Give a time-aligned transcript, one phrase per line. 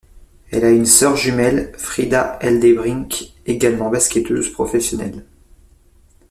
[0.49, 5.25] Elle a une sœur jumelle, Frida Eldebrink, également basketteuse professionnelle.